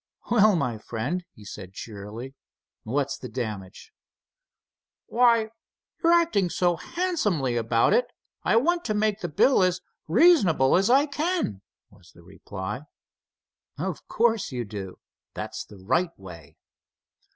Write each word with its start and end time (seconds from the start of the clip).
"Well, 0.31 0.55
my 0.55 0.79
friend," 0.79 1.23
he 1.35 1.45
said 1.45 1.73
cheerily; 1.73 2.33
"what's 2.81 3.19
the 3.19 3.29
damage?" 3.29 3.93
"Why, 5.05 5.51
you're 6.01 6.11
acting 6.11 6.49
so 6.49 6.75
handsomely 6.75 7.55
about 7.55 7.93
it, 7.93 8.07
I 8.41 8.55
want 8.55 8.83
to 8.85 8.95
make 8.95 9.19
the 9.19 9.29
bill 9.29 9.61
as 9.61 9.81
reasonable 10.07 10.75
as 10.75 10.89
I 10.89 11.05
can," 11.05 11.61
was 11.91 12.13
the 12.13 12.23
reply. 12.23 12.81
"Of 13.77 14.07
course 14.07 14.51
you 14.51 14.65
do—that's 14.65 15.65
the 15.65 15.77
right 15.77 16.17
way." 16.17 16.57